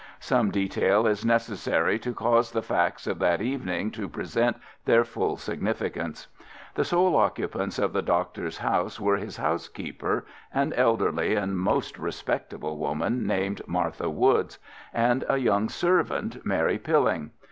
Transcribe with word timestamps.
Some 0.19 0.49
detail 0.49 1.05
is 1.05 1.23
necessary 1.23 1.99
to 1.99 2.11
cause 2.11 2.53
the 2.53 2.63
facts 2.63 3.05
of 3.05 3.19
that 3.19 3.39
evening 3.39 3.91
to 3.91 4.09
present 4.09 4.57
their 4.85 5.03
full 5.03 5.37
significance. 5.37 6.27
The 6.73 6.83
sole 6.83 7.15
occupants 7.15 7.77
of 7.77 7.93
the 7.93 8.01
doctor's 8.01 8.57
house 8.57 8.99
were 8.99 9.17
his 9.17 9.37
housekeeper, 9.37 10.25
an 10.51 10.73
elderly 10.73 11.35
and 11.35 11.55
most 11.55 11.99
respectable 11.99 12.79
woman, 12.79 13.27
named 13.27 13.61
Martha 13.67 14.09
Woods, 14.09 14.57
and 14.91 15.23
a 15.29 15.37
young 15.37 15.69
servant—Mary 15.69 16.79
Pilling. 16.79 17.29